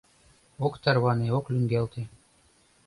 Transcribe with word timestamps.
Ок 0.65 0.73
тарване, 0.83 1.27
ок 1.37 1.45
лӱҥгалте. 1.53 2.03